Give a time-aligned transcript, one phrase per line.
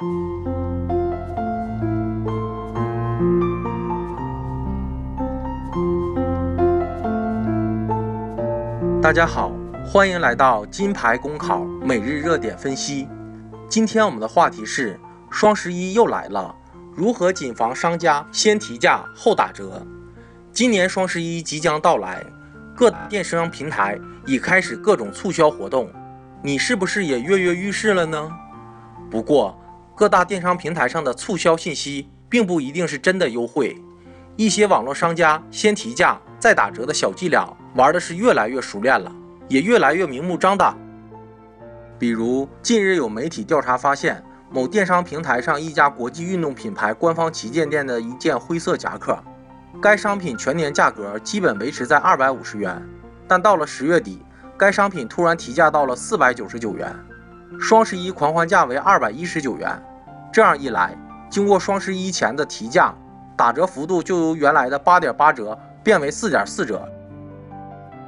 [0.00, 0.06] 大
[9.12, 9.52] 家好，
[9.84, 13.06] 欢迎来到金牌公考每日热点分析。
[13.68, 14.98] 今天我们的话题是
[15.30, 16.54] 双十一又来了，
[16.94, 19.86] 如何谨防商家先提价后打折？
[20.50, 22.24] 今年双十一即将到来，
[22.74, 25.90] 各电商平台已开始各种促销活动，
[26.42, 28.30] 你是不是也跃跃欲试了呢？
[29.10, 29.54] 不过，
[30.00, 33.76] 各大电商平台上的促销信息并不一定是真的优惠，
[34.34, 37.46] 一些网络商家先提价再打折的小伎俩。
[37.74, 39.12] 玩的是越来越熟练了，
[39.46, 40.74] 也越来越明目张胆。
[41.98, 49.22] 比如，近日有媒体调查发现，某电商平台上一家国际运动品牌官方旗舰店的一件灰色夹克，
[49.82, 52.82] 该商品全年价格基本维持在二百五十元，
[53.28, 54.22] 但到了十月底，
[54.56, 56.90] 该商品突然提价到了四百九十九元，
[57.60, 59.78] 双十一狂欢价为二百一十九元。
[60.32, 60.96] 这样一来，
[61.28, 62.94] 经过双十一前的提价，
[63.36, 66.88] 打折幅度就由原来的八点八折变为四点四折。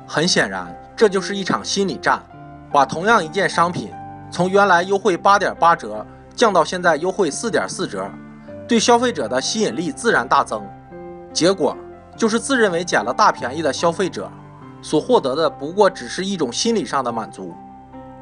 [0.07, 2.23] 很显然，这就是一场心理战，
[2.71, 3.93] 把同样一件商品
[4.31, 8.09] 从原来优惠八点八折降到现在优惠四点四折，
[8.69, 10.65] 对消费者的吸引力自然大增。
[11.33, 11.77] 结果
[12.17, 14.31] 就是自认为捡了大便宜的消费者
[14.81, 17.53] 所获得的不过只是一种心理上的满足，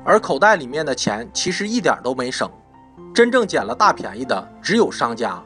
[0.05, 2.49] 而口袋里面的钱其实一点都没省。
[3.15, 5.41] 真正捡了大便宜的只有商家。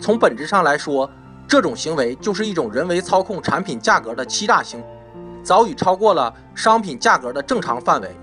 [0.00, 1.08] 从本质上来说，
[1.46, 4.86] 这种行为就是一种人为操控产品价格的欺诈行为。
[5.42, 8.16] 早已超过了商品价格的正常范围，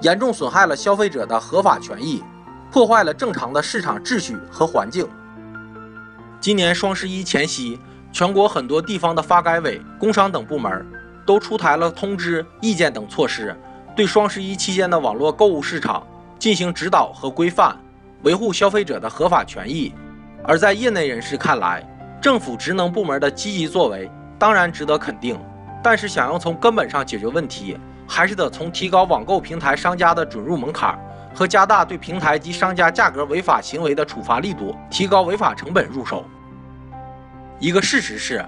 [0.00, 2.22] 严重损害了消费者的合法权益，
[2.70, 5.08] 破坏了正常的市场秩序和环境。
[6.40, 7.80] 今年双十一前夕，
[8.12, 10.86] 全国很多地方的发改委、工商等部门
[11.26, 13.56] 都出台了通知、意见等措施，
[13.96, 16.06] 对双十一期间的网络购物市场
[16.38, 17.74] 进行指导和规范，
[18.22, 19.94] 维护消费者的合法权益。
[20.44, 21.86] 而在业内人士看来，
[22.20, 25.38] 政府职能部门的积极作为当然值得肯定。
[25.82, 30.98] 但是，想要从根本上解决问题，还是得从提高网购平台商家的准入门槛
[31.32, 36.24] 和加大对平台及商家价格违法行为的处罚力度，提高违法成本入手。
[37.60, 38.44] 一个事实是，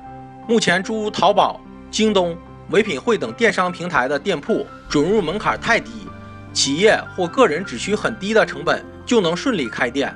[0.48, 2.36] 目前诸如淘宝、京东、
[2.70, 6.08] 唯品会等电商平台的店铺准入门槛太低，
[6.52, 10.14] 企业或个人只需很低的成本就能顺利开店，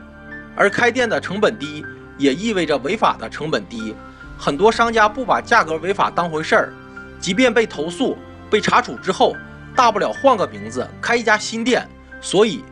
[0.54, 1.84] 而开店的成本低，
[2.16, 3.92] 也意味着违法的成本低。
[4.38, 6.72] 很多商家不把价格违法当回事儿。
[7.18, 8.16] 即便被投诉、
[8.48, 9.34] 被查处之后，
[9.74, 11.84] 大不了换个名字开一家新店。
[12.20, 12.64] 所以，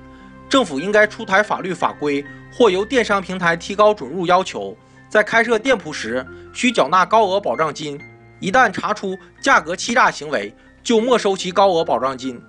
[0.48, 4.76] 政府应该出台法律法规，或由电商平台提高准入要求，
[5.08, 8.00] 在开设店铺时需缴纳高额保障金。
[8.38, 10.54] 一旦查出价格欺诈行为，
[10.84, 12.40] 就没收其高额保障金。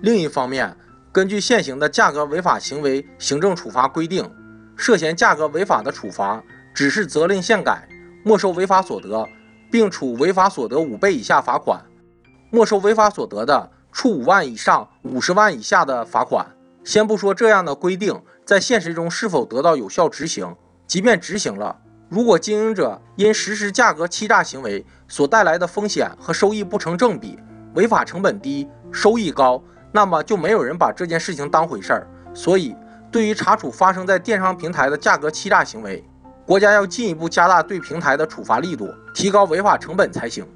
[0.00, 0.76] 另一方面，
[1.18, 4.24] 根据现行的价格违法行为行政处罚规定，
[4.76, 6.40] 涉嫌价格违法的处罚
[6.72, 7.88] 只是责令限改，
[8.22, 9.28] 没收违法所得。
[9.68, 11.84] 并处违法所得五倍以下罚款，
[12.50, 16.46] 没收违法所得的，处五万以上五十万以下的罚款。
[16.84, 20.54] 先不说这样的规定在现实中是否得到有效执行，
[20.86, 21.76] 即便执行了，
[22.08, 27.36] 如果经营者因实施价格欺诈行为所带来的风险和收益不成正比，
[27.74, 29.60] 违法成本低，收益高，
[29.98, 32.06] 那么就没有人把这件事情当回事儿。
[32.32, 32.72] 所以，
[33.10, 36.04] 对于查处发生在电商平台的价格欺诈行为，
[36.46, 40.46] 国家要进一步加大对平台的处罚力度，提高违法成本才行。